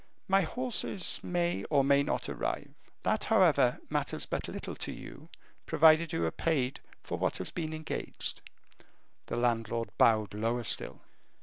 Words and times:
"My 0.27 0.41
horses 0.41 1.19
may 1.21 1.63
or 1.65 1.83
may 1.83 2.01
not 2.01 2.27
arrive. 2.27 2.73
That, 3.03 3.25
however, 3.25 3.77
matters 3.87 4.25
but 4.25 4.47
little 4.47 4.73
to 4.77 4.91
you, 4.91 5.29
provided 5.67 6.11
you 6.11 6.25
are 6.25 6.31
paid 6.31 6.79
for 7.03 7.19
what 7.19 7.37
has 7.37 7.51
been 7.51 7.71
engaged." 7.71 8.41
The 9.27 9.35
landlord 9.35 9.95
bowed 9.99 10.33
lower 10.33 10.63
still. 10.63 11.01